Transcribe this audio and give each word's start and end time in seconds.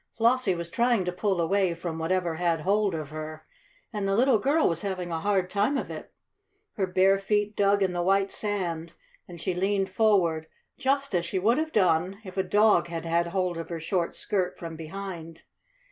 Flossie 0.17 0.55
was 0.55 0.71
trying 0.71 1.05
to 1.05 1.11
pull 1.11 1.39
away 1.39 1.75
from 1.75 1.99
whatever 1.99 2.37
had 2.37 2.61
hold 2.61 2.95
of 2.95 3.11
her, 3.11 3.45
and 3.93 4.07
the 4.07 4.15
little 4.15 4.39
girl 4.39 4.67
was 4.67 4.81
having 4.81 5.11
a 5.11 5.19
hard 5.19 5.47
time 5.47 5.77
of 5.77 5.91
it. 5.91 6.11
Her 6.73 6.87
bare 6.87 7.19
feet 7.19 7.55
dug 7.55 7.83
in 7.83 7.93
the 7.93 8.01
white 8.01 8.31
sand, 8.31 8.93
and 9.27 9.39
she 9.39 9.53
leaned 9.53 9.91
forward, 9.91 10.47
just 10.79 11.13
as 11.13 11.23
she 11.27 11.37
would 11.37 11.59
have 11.59 11.71
done 11.71 12.19
if 12.25 12.35
a 12.35 12.41
dog 12.41 12.87
had 12.87 13.05
had 13.05 13.27
hold 13.27 13.59
of 13.59 13.69
her 13.69 13.79
short 13.79 14.15
skirt 14.15 14.57
from 14.57 14.75
behind. 14.75 15.43